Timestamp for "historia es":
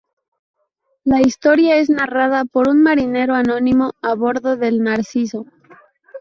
1.21-1.91